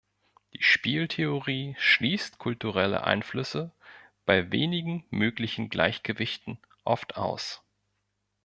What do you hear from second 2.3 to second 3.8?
kulturelle Einflüsse,